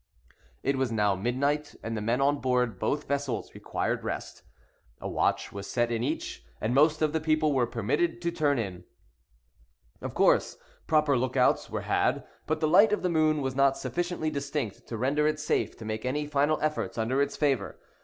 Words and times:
It 0.63 0.77
was 0.77 0.91
now 0.91 1.13
midnight, 1.15 1.75
and 1.83 1.95
the 1.95 2.01
men 2.01 2.21
on 2.21 2.39
board 2.41 2.79
both 2.79 3.07
vessels 3.07 3.53
required 3.53 4.03
rest. 4.03 4.41
A 4.99 5.07
watch 5.07 5.51
was 5.53 5.67
set 5.67 5.91
in 5.91 6.01
each, 6.01 6.43
and 6.59 6.73
most 6.73 7.03
of 7.03 7.13
the 7.13 7.21
people 7.21 7.53
were 7.53 7.67
permitted 7.67 8.19
to 8.23 8.31
turn 8.31 8.57
in. 8.57 8.83
Of 10.01 10.15
course, 10.15 10.57
proper 10.87 11.15
lookouts 11.15 11.69
were 11.69 11.81
had, 11.81 12.23
but 12.47 12.61
the 12.61 12.67
light 12.67 12.91
of 12.91 13.03
the 13.03 13.09
moon 13.09 13.43
was 13.43 13.55
not 13.55 13.77
sufficiently 13.77 14.31
distinct 14.31 14.87
to 14.87 14.97
render 14.97 15.27
it 15.27 15.39
safe 15.39 15.77
to 15.77 15.85
make 15.85 16.03
any 16.03 16.25
final 16.25 16.57
efforts 16.63 16.97
under 16.97 17.21
its 17.21 17.35
favor. 17.37 17.77